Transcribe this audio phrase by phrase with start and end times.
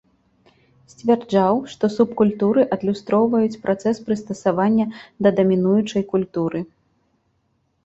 [0.91, 4.85] Сцвярджаў, што субкультуры адлюстроўваюць працэс прыстасавання
[5.27, 6.59] да дамінуючай культуры.